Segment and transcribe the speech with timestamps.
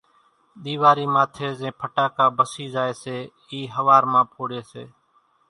[0.63, 3.17] ۮيواري ماٿي زين ڦٽاڪا ڀسي زائي سيِ
[3.51, 4.83] اِي ۿوار مان ڦوڙي سي